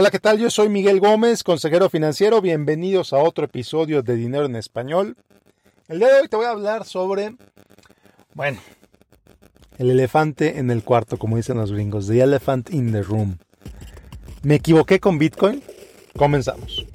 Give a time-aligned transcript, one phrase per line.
[0.00, 0.38] Hola, ¿qué tal?
[0.38, 2.40] Yo soy Miguel Gómez, consejero financiero.
[2.40, 5.16] Bienvenidos a otro episodio de Dinero en Español.
[5.88, 7.34] El día de hoy te voy a hablar sobre,
[8.32, 8.60] bueno,
[9.76, 13.38] el elefante en el cuarto, como dicen los gringos, the elephant in the room.
[14.44, 15.64] ¿Me equivoqué con Bitcoin?
[16.16, 16.86] Comenzamos.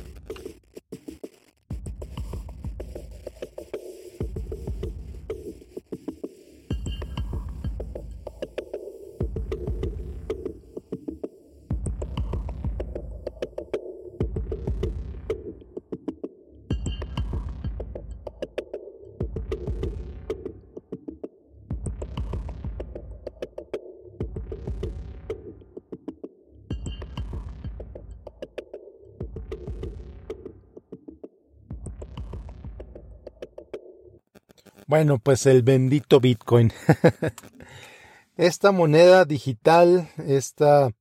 [34.94, 36.72] Bueno, pues el bendito Bitcoin.
[38.38, 40.92] esta moneda digital, esta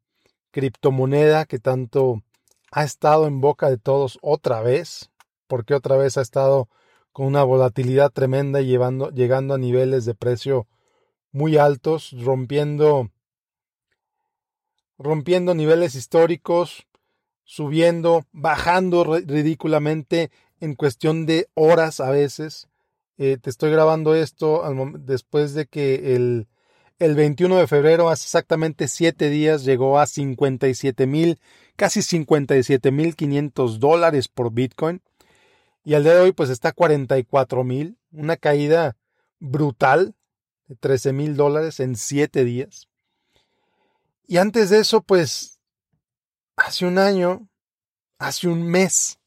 [0.50, 2.22] criptomoneda que tanto
[2.70, 5.10] ha estado en boca de todos otra vez,
[5.46, 6.70] porque otra vez ha estado
[7.12, 10.66] con una volatilidad tremenda y llevando, llegando a niveles de precio
[11.30, 13.10] muy altos, rompiendo,
[14.96, 16.86] rompiendo niveles históricos,
[17.44, 20.30] subiendo, bajando ridículamente
[20.60, 22.71] en cuestión de horas a veces.
[23.18, 24.62] Eh, te estoy grabando esto
[24.98, 26.48] después de que el,
[26.98, 31.38] el 21 de febrero, hace exactamente 7 días, llegó a 57 mil,
[31.76, 35.02] casi 57 mil 500 dólares por Bitcoin.
[35.84, 38.96] Y al día de hoy, pues está 44 mil, una caída
[39.40, 40.14] brutal
[40.68, 42.88] de 13 mil dólares en 7 días.
[44.26, 45.58] Y antes de eso, pues,
[46.56, 47.48] hace un año,
[48.18, 49.18] hace un mes,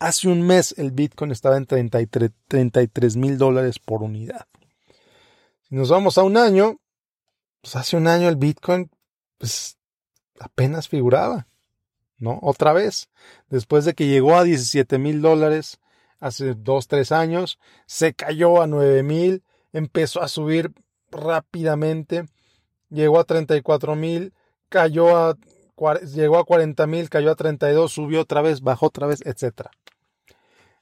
[0.00, 4.46] Hace un mes el Bitcoin estaba en 33 mil dólares por unidad.
[5.68, 6.80] Si nos vamos a un año,
[7.60, 8.90] pues hace un año el Bitcoin
[9.36, 9.76] pues,
[10.40, 11.48] apenas figuraba,
[12.16, 12.38] ¿no?
[12.40, 13.10] Otra vez,
[13.50, 15.80] después de que llegó a 17 mil dólares
[16.18, 19.44] hace dos, tres años, se cayó a 9 mil,
[19.74, 20.72] empezó a subir
[21.10, 22.24] rápidamente,
[22.88, 24.32] llegó a 34 mil,
[24.70, 25.36] cayó a
[26.14, 29.68] llegó a 40 mil, cayó a 32, subió otra vez, bajó otra vez, etc.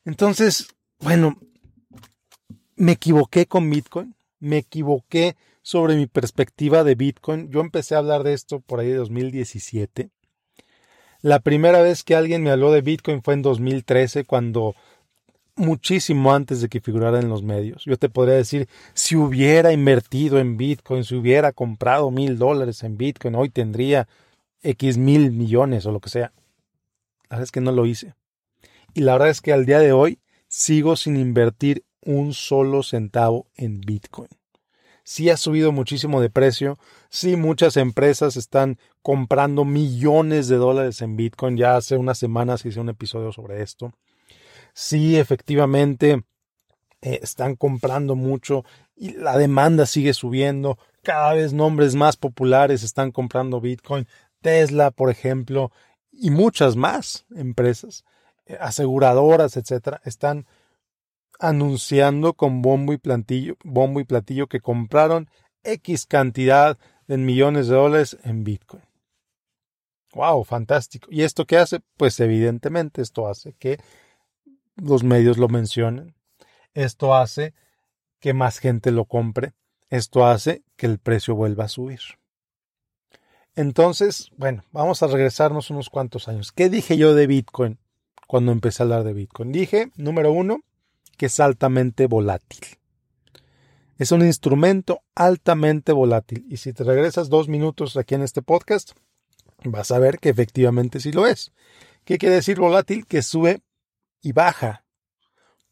[0.08, 0.68] Entonces,
[1.00, 1.38] bueno,
[2.76, 7.50] me equivoqué con Bitcoin, me equivoqué sobre mi perspectiva de Bitcoin.
[7.50, 10.08] Yo empecé a hablar de esto por ahí de 2017.
[11.20, 14.74] La primera vez que alguien me habló de Bitcoin fue en 2013, cuando
[15.56, 17.84] muchísimo antes de que figurara en los medios.
[17.84, 22.96] Yo te podría decir, si hubiera invertido en Bitcoin, si hubiera comprado mil dólares en
[22.96, 24.08] Bitcoin, hoy tendría
[24.62, 26.32] X mil millones o lo que sea.
[27.24, 28.14] La verdad es que no lo hice.
[28.94, 33.46] Y la verdad es que al día de hoy sigo sin invertir un solo centavo
[33.56, 34.28] en Bitcoin.
[35.04, 36.78] Sí ha subido muchísimo de precio,
[37.08, 42.80] sí muchas empresas están comprando millones de dólares en Bitcoin, ya hace unas semanas hice
[42.80, 43.92] un episodio sobre esto.
[44.74, 46.24] Sí, efectivamente,
[47.00, 48.64] eh, están comprando mucho
[48.96, 54.06] y la demanda sigue subiendo, cada vez nombres más populares están comprando Bitcoin,
[54.42, 55.72] Tesla, por ejemplo,
[56.12, 58.04] y muchas más empresas
[58.60, 60.46] aseguradoras, etcétera, están
[61.38, 65.28] anunciando con bombo y platillo, bombo y platillo que compraron
[65.62, 68.82] X cantidad de millones de dólares en Bitcoin.
[70.14, 71.08] Wow, fantástico.
[71.10, 71.80] ¿Y esto qué hace?
[71.96, 73.78] Pues evidentemente esto hace que
[74.76, 76.14] los medios lo mencionen.
[76.74, 77.54] Esto hace
[78.20, 79.52] que más gente lo compre.
[79.90, 82.00] Esto hace que el precio vuelva a subir.
[83.54, 86.52] Entonces, bueno, vamos a regresarnos unos cuantos años.
[86.52, 87.78] ¿Qué dije yo de Bitcoin
[88.28, 89.50] cuando empecé a hablar de Bitcoin.
[89.50, 90.60] Dije, número uno,
[91.16, 92.60] que es altamente volátil.
[93.96, 96.44] Es un instrumento altamente volátil.
[96.48, 98.92] Y si te regresas dos minutos aquí en este podcast,
[99.64, 101.52] vas a ver que efectivamente sí lo es.
[102.04, 103.06] ¿Qué quiere decir volátil?
[103.06, 103.62] Que sube
[104.20, 104.84] y baja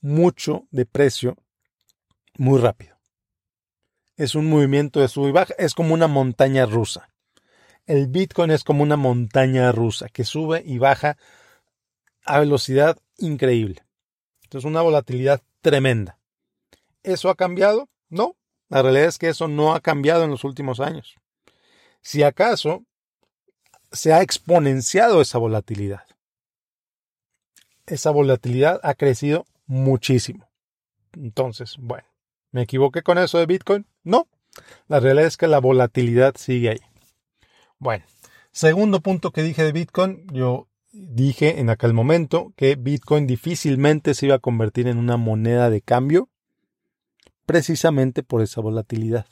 [0.00, 1.36] mucho de precio
[2.38, 2.96] muy rápido.
[4.16, 5.54] Es un movimiento de sube y baja.
[5.58, 7.10] Es como una montaña rusa.
[7.84, 11.18] El Bitcoin es como una montaña rusa que sube y baja
[12.26, 13.84] a velocidad increíble.
[14.42, 16.18] Entonces una volatilidad tremenda.
[17.02, 17.88] ¿Eso ha cambiado?
[18.08, 18.36] No.
[18.68, 21.16] La realidad es que eso no ha cambiado en los últimos años.
[22.02, 22.84] Si acaso,
[23.92, 26.04] se ha exponenciado esa volatilidad.
[27.86, 30.48] Esa volatilidad ha crecido muchísimo.
[31.12, 32.06] Entonces, bueno,
[32.50, 33.86] ¿me equivoqué con eso de Bitcoin?
[34.02, 34.28] No.
[34.88, 36.80] La realidad es que la volatilidad sigue ahí.
[37.78, 38.04] Bueno,
[38.50, 44.26] segundo punto que dije de Bitcoin, yo dije en aquel momento que Bitcoin difícilmente se
[44.26, 46.28] iba a convertir en una moneda de cambio
[47.44, 49.26] precisamente por esa volatilidad.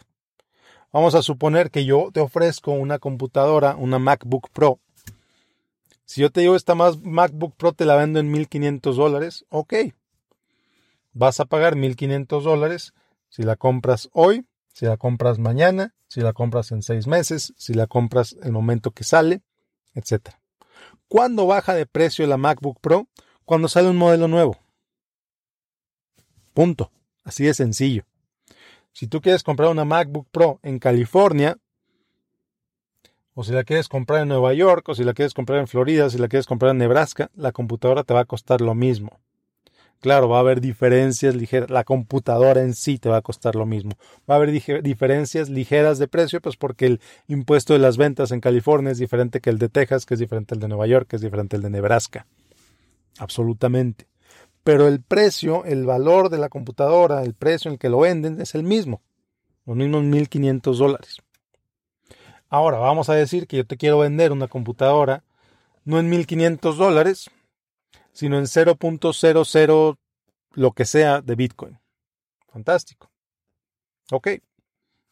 [0.92, 4.78] Vamos a suponer que yo te ofrezco una computadora, una MacBook Pro.
[6.04, 9.74] Si yo te digo esta más MacBook Pro te la vendo en 1500 dólares, ok.
[11.12, 12.94] Vas a pagar 1500 dólares
[13.28, 17.74] si la compras hoy, si la compras mañana, si la compras en seis meses, si
[17.74, 19.42] la compras el momento que sale,
[19.94, 20.36] etc.
[21.14, 23.06] ¿Cuándo baja de precio la MacBook Pro?
[23.44, 24.58] Cuando sale un modelo nuevo.
[26.54, 26.90] Punto.
[27.22, 28.02] Así de sencillo.
[28.90, 31.56] Si tú quieres comprar una MacBook Pro en California,
[33.32, 36.10] o si la quieres comprar en Nueva York, o si la quieres comprar en Florida,
[36.10, 39.20] si la quieres comprar en Nebraska, la computadora te va a costar lo mismo.
[40.00, 41.70] Claro, va a haber diferencias ligeras.
[41.70, 43.92] La computadora en sí te va a costar lo mismo.
[44.28, 44.50] Va a haber
[44.82, 49.40] diferencias ligeras de precio, pues porque el impuesto de las ventas en California es diferente
[49.40, 51.62] que el de Texas, que es diferente al de Nueva York, que es diferente al
[51.62, 52.26] de Nebraska.
[53.18, 54.06] Absolutamente
[54.64, 58.40] pero el precio, el valor de la computadora, el precio en el que lo venden
[58.40, 59.02] es el mismo,
[59.66, 61.18] los mismos 1.500 dólares.
[62.48, 65.22] Ahora, vamos a decir que yo te quiero vender una computadora
[65.84, 67.30] no en 1.500 dólares,
[68.14, 69.98] sino en 0.00
[70.52, 71.78] lo que sea de Bitcoin.
[72.48, 73.10] Fantástico.
[74.10, 74.28] Ok.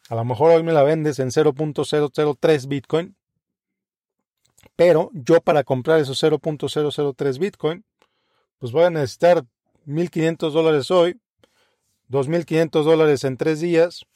[0.09, 3.17] A lo mejor hoy me la vendes en 0.003 Bitcoin,
[4.77, 7.85] pero yo para comprar esos 0.003 Bitcoin
[8.63, 9.45] pues voy a necesitar
[9.89, 11.21] 1.500 dólares hoy,
[12.11, 14.07] 2.500 dólares en tres días,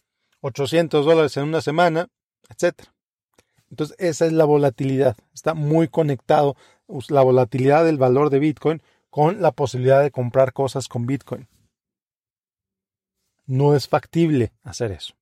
[0.41, 2.07] 800 dólares en una semana,
[2.49, 2.85] etc.
[3.71, 5.17] Entonces esa es la volatilidad.
[5.35, 6.55] Está muy conectado
[7.09, 11.49] la volatilidad del valor de Bitcoin con la posibilidad de comprar cosas con Bitcoin.
[13.47, 15.15] No es factible hacer eso.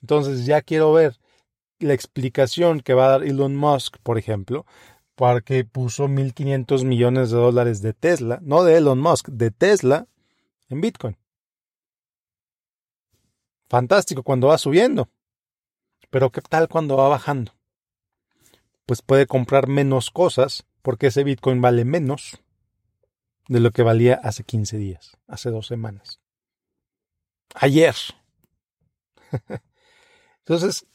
[0.00, 1.18] Entonces ya quiero ver
[1.78, 4.64] la explicación que va a dar Elon Musk, por ejemplo,
[5.44, 10.08] que puso 1.500 millones de dólares de Tesla, no de Elon Musk, de Tesla
[10.68, 11.16] en Bitcoin.
[13.68, 15.08] Fantástico cuando va subiendo.
[16.10, 17.52] Pero ¿qué tal cuando va bajando?
[18.84, 22.40] Pues puede comprar menos cosas porque ese Bitcoin vale menos
[23.48, 26.20] de lo que valía hace 15 días, hace dos semanas.
[27.54, 27.94] Ayer.
[30.38, 30.86] Entonces,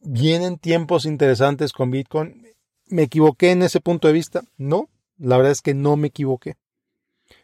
[0.00, 2.48] vienen tiempos interesantes con Bitcoin
[2.90, 4.42] ¿Me equivoqué en ese punto de vista?
[4.56, 6.56] No, la verdad es que no me equivoqué.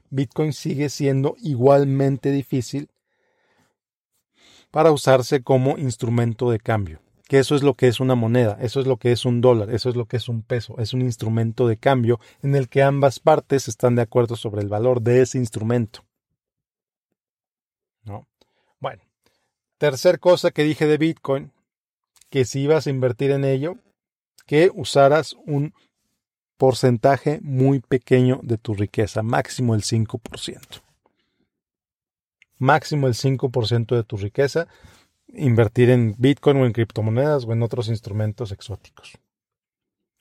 [0.08, 2.88] Bitcoin sigue siendo igualmente difícil
[4.70, 7.00] para usarse como instrumento de cambio.
[7.34, 9.68] Que eso es lo que es una moneda, eso es lo que es un dólar,
[9.70, 12.80] eso es lo que es un peso, es un instrumento de cambio en el que
[12.80, 16.04] ambas partes están de acuerdo sobre el valor de ese instrumento.
[18.04, 18.28] ¿No?
[18.78, 19.02] Bueno,
[19.78, 21.50] tercer cosa que dije de Bitcoin,
[22.30, 23.78] que si ibas a invertir en ello,
[24.46, 25.74] que usaras un
[26.56, 30.82] porcentaje muy pequeño de tu riqueza, máximo el 5%.
[32.58, 34.68] Máximo el 5% de tu riqueza,
[35.36, 39.18] invertir en Bitcoin o en criptomonedas o en otros instrumentos exóticos.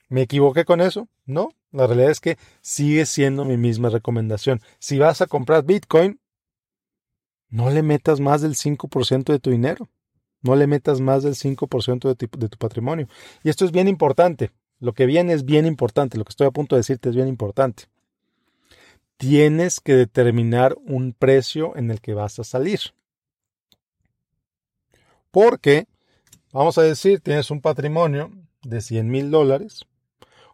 [0.08, 1.08] ¿Me equivoqué con eso?
[1.26, 4.60] No, la realidad es que sigue siendo mi misma recomendación.
[4.78, 6.20] Si vas a comprar Bitcoin,
[7.48, 9.88] no le metas más del 5% de tu dinero.
[10.42, 13.08] No le metas más del 5% de tu, de tu patrimonio.
[13.42, 14.50] Y esto es bien importante.
[14.78, 16.18] Lo que viene es bien importante.
[16.18, 17.84] Lo que estoy a punto de decirte es bien importante.
[19.16, 22.80] Tienes que determinar un precio en el que vas a salir.
[25.34, 25.88] Porque,
[26.52, 28.30] vamos a decir, tienes un patrimonio
[28.62, 29.84] de 100 mil dólares,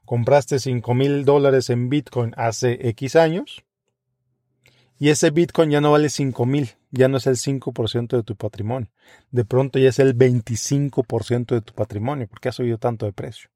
[0.07, 3.63] compraste 5 mil dólares en Bitcoin hace X años,
[4.99, 8.37] y ese Bitcoin ya no vale 5 mil, ya no es el 5% de tu
[8.37, 8.91] patrimonio.
[9.31, 13.51] De pronto ya es el 25% de tu patrimonio, porque ha subido tanto de precio.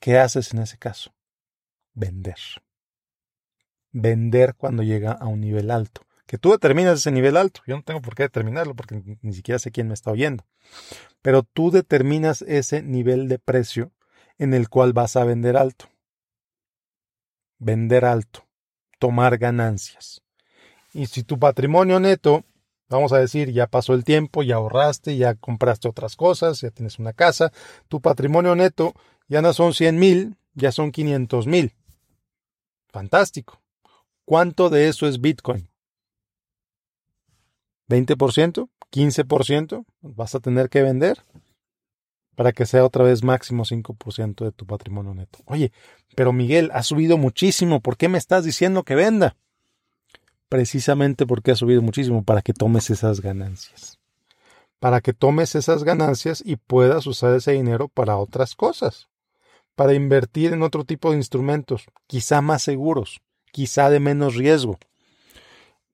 [0.00, 1.12] ¿Qué haces en ese caso?
[1.92, 2.38] Vender.
[3.90, 6.06] Vender cuando llega a un nivel alto.
[6.32, 7.60] Que tú determinas ese nivel alto.
[7.66, 10.46] Yo no tengo por qué determinarlo porque ni siquiera sé quién me está oyendo.
[11.20, 13.92] Pero tú determinas ese nivel de precio
[14.38, 15.92] en el cual vas a vender alto
[17.62, 18.44] vender alto,
[18.98, 20.20] tomar ganancias.
[20.92, 22.44] Y si tu patrimonio neto,
[22.88, 26.98] vamos a decir, ya pasó el tiempo, ya ahorraste, ya compraste otras cosas, ya tienes
[26.98, 27.52] una casa,
[27.88, 28.94] tu patrimonio neto
[29.28, 31.72] ya no son 100 mil, ya son 500 mil.
[32.88, 33.62] Fantástico.
[34.24, 35.71] ¿Cuánto de eso es Bitcoin?
[37.88, 38.68] ¿20%?
[38.90, 39.84] ¿15%?
[40.00, 41.22] ¿Vas a tener que vender?
[42.34, 45.40] para que sea otra vez máximo 5% de tu patrimonio neto.
[45.46, 45.72] Oye,
[46.16, 49.36] pero Miguel, ha subido muchísimo, ¿por qué me estás diciendo que venda?
[50.48, 53.98] Precisamente porque ha subido muchísimo, para que tomes esas ganancias.
[54.78, 59.08] Para que tomes esas ganancias y puedas usar ese dinero para otras cosas.
[59.74, 63.20] Para invertir en otro tipo de instrumentos, quizá más seguros,
[63.52, 64.78] quizá de menos riesgo.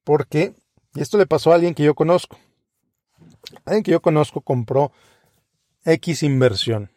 [0.02, 0.54] Porque,
[0.98, 2.38] y esto le pasó a alguien que yo conozco.
[3.64, 4.90] Alguien que yo conozco compró
[5.84, 6.90] X inversión.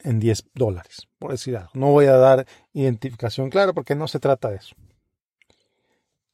[0.00, 1.70] en 10 dólares, por decir algo.
[1.74, 4.74] No voy a dar identificación clara porque no se trata de eso.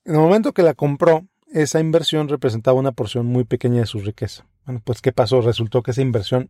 [0.06, 4.00] En el momento que la compró, esa inversión representaba una porción muy pequeña de su
[4.00, 4.46] riqueza.
[4.64, 5.42] Bueno, pues ¿qué pasó?
[5.42, 6.48] Resultó que esa inversión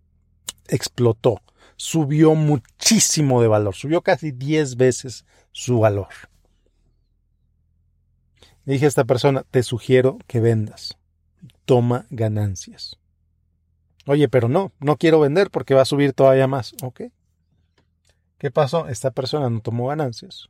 [0.68, 1.42] explotó,
[1.74, 6.08] subió muchísimo de valor, subió casi 10 veces su valor.
[8.64, 10.98] Le dije a esta persona, te sugiero que vendas,
[11.64, 12.98] toma ganancias.
[14.06, 16.74] Oye, pero no, no quiero vender porque va a subir todavía más.
[16.82, 17.02] Ok.
[18.38, 18.88] ¿Qué pasó?
[18.88, 20.48] Esta persona no tomó ganancias.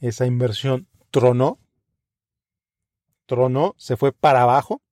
[0.00, 1.58] Esa inversión tronó,
[3.26, 4.82] tronó, se fue para abajo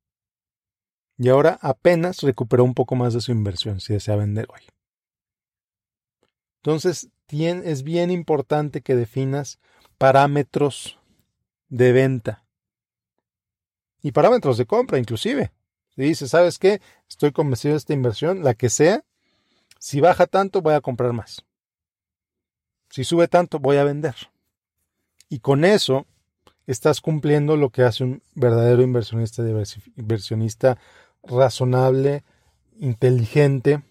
[1.19, 4.61] y ahora apenas recuperó un poco más de su inversión si desea vender hoy.
[6.63, 9.59] Entonces, es bien importante que definas
[9.99, 10.98] parámetros
[11.69, 12.45] de venta
[14.03, 15.53] y parámetros de compra inclusive.
[15.95, 16.81] Si dices, ¿sabes qué?
[17.09, 19.05] Estoy convencido de esta inversión, la que sea,
[19.79, 21.45] si baja tanto voy a comprar más.
[22.91, 24.15] Si sube tanto voy a vender.
[25.29, 26.07] Y con eso
[26.67, 29.43] estás cumpliendo lo que hace un verdadero inversionista,
[29.97, 30.79] inversionista
[31.23, 32.25] razonable,
[32.79, 33.83] inteligente.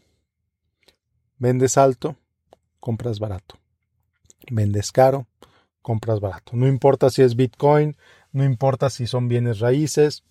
[1.37, 2.15] Vendes alto,
[2.79, 3.59] compras barato.
[4.49, 5.27] Vendes caro,
[5.87, 6.51] compras barato.
[6.53, 7.95] No importa si es Bitcoin,
[8.33, 10.25] no importa si son bienes raíces,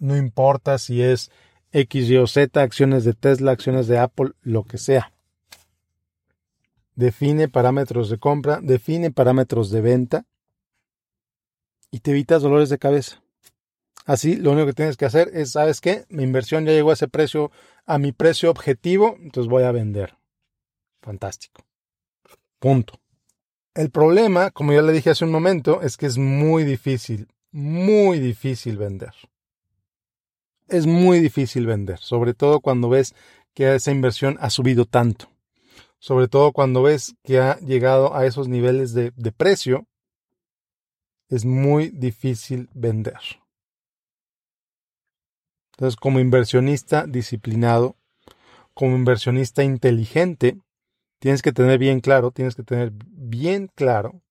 [0.00, 1.30] no importa si es
[1.70, 5.12] X, Y o Z, acciones de Tesla, acciones de Apple, lo que sea.
[6.94, 10.24] Define parámetros de compra, define parámetros de venta
[11.90, 13.22] y te evitas dolores de cabeza.
[14.06, 16.06] Así, lo único que tienes que hacer es, ¿sabes qué?
[16.08, 17.50] Mi inversión ya llegó a ese precio,
[17.84, 20.16] a mi precio objetivo, entonces voy a vender.
[21.02, 21.66] Fantástico.
[22.58, 22.98] Punto.
[23.76, 28.18] El problema, como ya le dije hace un momento, es que es muy difícil, muy
[28.20, 29.12] difícil vender.
[30.66, 33.14] Es muy difícil vender, sobre todo cuando ves
[33.52, 35.30] que esa inversión ha subido tanto.
[35.98, 39.86] Sobre todo cuando ves que ha llegado a esos niveles de, precio,
[41.28, 43.20] es muy difícil vender.
[45.74, 47.96] Entonces, como inversionista disciplinado,
[48.72, 50.62] como inversionista inteligente,
[51.18, 54.22] tienes que tener bien claro, tienes que tener bien claro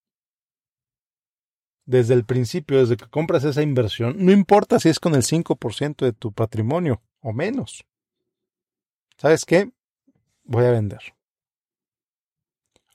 [1.85, 6.05] desde el principio, desde que compras esa inversión, no importa si es con el 5%
[6.05, 7.85] de tu patrimonio o menos.
[9.17, 9.71] ¿Sabes qué?
[10.43, 11.15] Voy a vender.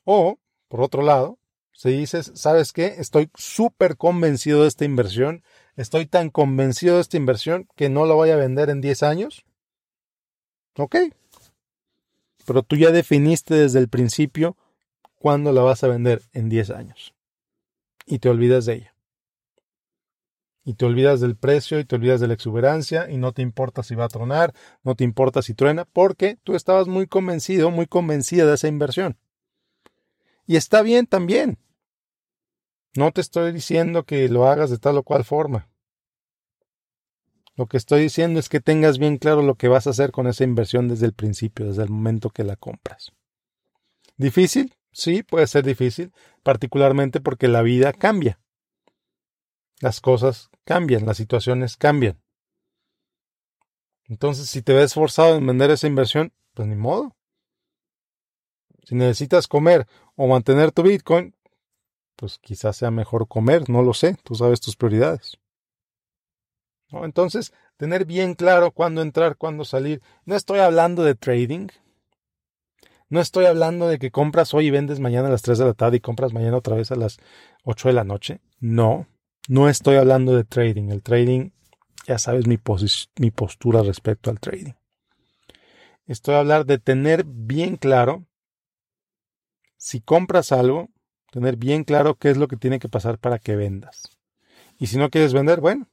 [0.04, 1.38] O, por otro lado,
[1.73, 2.97] si dices, ¿sabes qué?
[2.99, 5.44] Estoy súper convencido de esta inversión,
[5.76, 9.44] estoy tan convencido de esta inversión que no la voy a vender en 10 años.
[10.76, 10.97] Ok.
[12.47, 14.56] Pero tú ya definiste desde el principio
[15.16, 17.14] cuándo la vas a vender en 10 años.
[18.06, 18.94] Y te olvidas de ella.
[20.64, 23.82] Y te olvidas del precio y te olvidas de la exuberancia y no te importa
[23.82, 27.87] si va a tronar, no te importa si truena, porque tú estabas muy convencido, muy
[27.87, 29.16] convencida de esa inversión.
[30.47, 31.59] Y está bien también.
[32.94, 35.70] No te estoy diciendo que lo hagas de tal o cual forma.
[37.61, 40.26] Lo que estoy diciendo es que tengas bien claro lo que vas a hacer con
[40.26, 43.12] esa inversión desde el principio, desde el momento que la compras.
[44.17, 44.75] ¿Difícil?
[44.93, 46.11] Sí, puede ser difícil,
[46.43, 48.40] particularmente porque la vida cambia.
[49.79, 52.23] Las cosas cambian, las situaciones cambian.
[54.05, 57.14] Entonces, si te ves forzado en vender esa inversión, pues ni modo.
[58.85, 59.87] Si necesitas comer
[60.17, 61.37] o mantener tu Bitcoin,
[62.17, 65.38] pues quizás sea mejor comer, no lo sé, tú sabes tus prioridades.
[66.92, 70.02] Entonces, tener bien claro cuándo entrar, cuándo salir.
[70.25, 71.68] No estoy hablando de trading.
[73.09, 75.75] No estoy hablando de que compras hoy y vendes mañana a las 3 de la
[75.75, 77.18] tarde y compras mañana otra vez a las
[77.64, 78.40] 8 de la noche.
[78.61, 79.06] No,
[79.49, 80.90] no estoy hablando de trading.
[80.90, 81.50] El trading,
[82.06, 82.59] ya sabes mi,
[83.18, 84.75] mi postura respecto al trading.
[86.06, 88.26] Estoy hablando de tener bien claro
[89.76, 90.90] si compras algo,
[91.32, 94.11] tener bien claro qué es lo que tiene que pasar para que vendas.
[94.78, 95.88] Y si no quieres vender, bueno,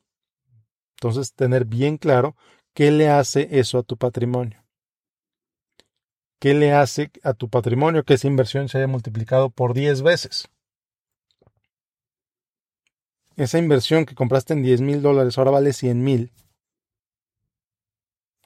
[0.98, 2.36] entonces tener bien claro
[2.74, 4.64] qué le hace eso a tu patrimonio.
[6.40, 10.50] ¿Qué le hace a tu patrimonio que esa inversión se haya multiplicado por 10 veces?
[13.36, 16.32] Esa inversión que compraste en 10 mil dólares ahora vale 100 mil.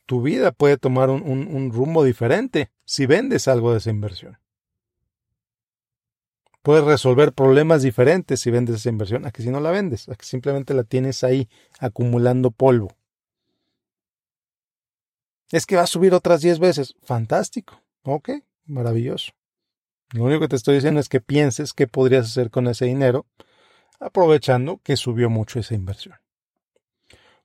[0.06, 4.41] Tu vida puede tomar un, un rumbo diferente si vendes algo de esa inversión.
[6.62, 10.16] Puedes resolver problemas diferentes si vendes esa inversión a que si no la vendes, a
[10.16, 11.50] que simplemente la tienes ahí
[11.80, 12.90] acumulando polvo.
[15.52, 16.96] Es que va a subir otras 10 veces.
[17.04, 17.82] Fantástico.
[18.04, 18.30] Ok,
[18.66, 19.34] maravilloso.
[20.14, 23.26] Lo único que te estoy diciendo es que pienses qué podrías hacer con ese dinero,
[24.00, 26.16] aprovechando que subió mucho esa inversión.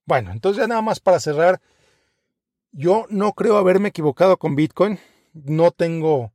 [0.05, 1.61] Bueno, entonces ya nada más para cerrar,
[2.71, 4.99] yo no creo haberme equivocado con Bitcoin.
[5.33, 6.33] no tengo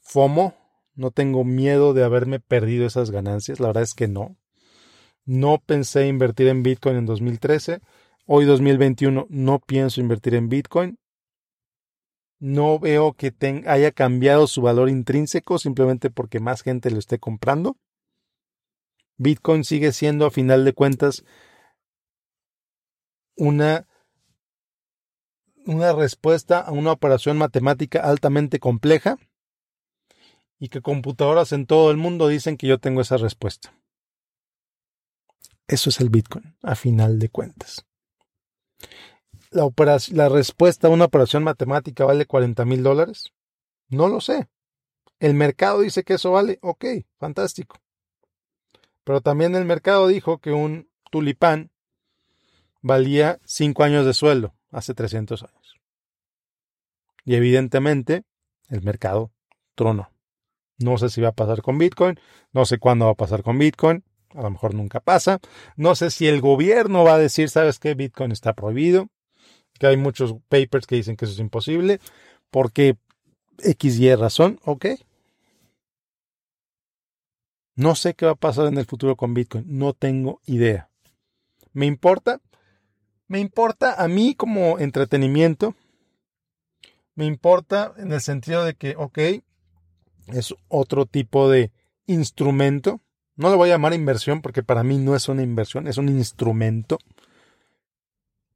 [0.00, 0.54] FOMO,
[0.94, 4.36] no tengo miedo de haberme perdido esas ganancias, la verdad es que no.
[5.24, 7.80] No pensé invertir en Bitcoin en 2013.
[8.26, 10.98] Hoy 2021 no pienso invertir en Bitcoin.
[12.38, 13.34] No veo que
[13.66, 17.76] haya cambiado su valor intrínseco simplemente porque más gente lo esté comprando.
[19.18, 21.24] Bitcoin sigue siendo a final de cuentas
[23.36, 23.86] una,
[25.66, 29.18] una respuesta a una operación matemática altamente compleja
[30.60, 33.74] y que computadoras en todo el mundo dicen que yo tengo esa respuesta.
[35.66, 37.86] Eso es el Bitcoin, a final de cuentas.
[39.50, 43.32] La, respuesta a una operación matemática vale 40 mil dólares.
[43.88, 44.48] No lo sé.
[45.18, 46.58] El mercado dice que eso vale.
[46.60, 46.84] Ok,
[47.18, 47.76] fantástico.
[49.02, 51.70] Pero también el mercado dijo que un tulipán
[52.82, 55.76] valía 5 años de sueldo hace 300 años.
[57.24, 58.24] Y evidentemente
[58.68, 59.32] el mercado
[59.74, 60.10] tronó.
[60.80, 62.18] No sé si va a pasar con Bitcoin,
[62.52, 64.02] no sé cuándo va a pasar con Bitcoin,
[64.34, 65.40] a lo mejor nunca pasa.
[65.76, 67.94] No sé si el gobierno va a decir, ¿sabes qué?
[67.94, 69.08] Bitcoin está prohibido,
[69.78, 72.00] que hay muchos papers que dicen que eso es imposible,
[72.50, 72.96] porque
[73.62, 74.86] X y razón, ok.
[77.76, 80.90] No sé qué va a pasar en el futuro con Bitcoin, no tengo idea.
[81.72, 82.40] ¿Me importa?
[83.28, 85.76] Me importa a mí como entretenimiento.
[87.14, 89.18] Me importa en el sentido de que, ok,
[90.32, 91.72] es otro tipo de
[92.06, 93.00] instrumento.
[93.36, 96.08] No lo voy a llamar inversión porque para mí no es una inversión, es un
[96.08, 96.98] instrumento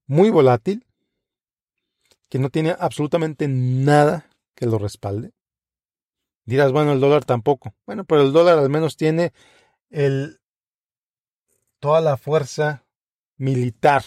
[0.06, 0.84] muy volátil
[2.28, 5.32] que no tiene absolutamente nada que lo respalde.
[6.44, 7.74] Dirás, bueno, el dólar tampoco.
[7.86, 9.32] Bueno, pero el dólar al menos tiene
[9.88, 10.40] el,
[11.78, 12.84] toda la fuerza
[13.36, 14.02] militar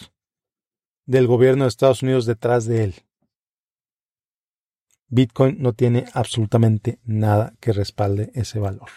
[1.06, 3.07] del gobierno de Estados Unidos detrás de él.
[5.10, 8.90] Bitcoin no tiene absolutamente nada que respalde ese valor.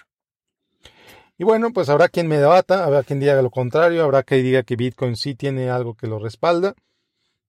[1.38, 4.62] Y bueno, pues habrá quien me debata, habrá quien diga lo contrario, habrá quien diga
[4.62, 6.74] que Bitcoin sí tiene algo que lo respalda.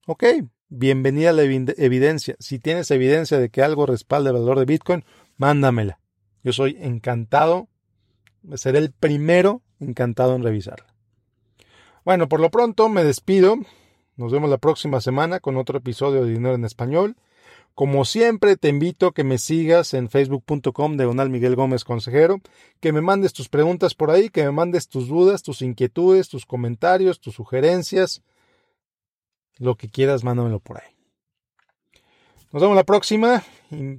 [0.06, 0.24] Ok,
[0.68, 2.34] bienvenida a la evidencia.
[2.38, 5.04] Si tienes evidencia de que algo respalda el valor de Bitcoin,
[5.36, 5.98] mándamela.
[6.42, 7.68] Yo soy encantado,
[8.54, 10.86] seré el primero encantado en revisarla.
[12.04, 13.56] Bueno, por lo pronto me despido.
[14.16, 17.16] Nos vemos la próxima semana con otro episodio de Dinero en Español.
[17.74, 22.40] Como siempre, te invito a que me sigas en facebook.com de Miguel Gómez Consejero,
[22.80, 26.44] que me mandes tus preguntas por ahí, que me mandes tus dudas, tus inquietudes, tus
[26.44, 28.22] comentarios, tus sugerencias,
[29.58, 30.92] lo que quieras, mándamelo por ahí.
[32.52, 33.42] Nos vemos la próxima.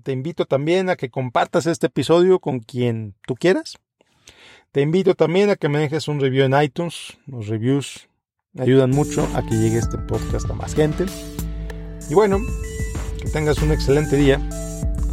[0.04, 3.80] Te invito también a que compartas este episodio con quien tú quieras.
[4.72, 7.18] Te invito también a que me dejes un review en iTunes.
[7.26, 8.08] Los reviews
[8.60, 11.06] ayudan mucho a que llegue este podcast a más gente.
[12.10, 12.38] Y bueno,
[13.24, 14.40] que tengas un excelente día.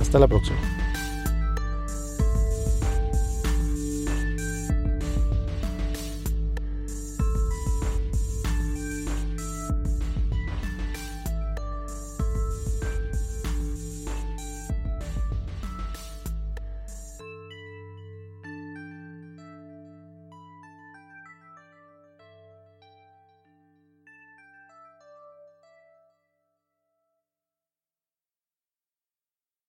[0.00, 0.79] Hasta la próxima.